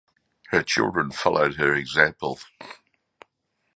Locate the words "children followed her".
0.63-1.75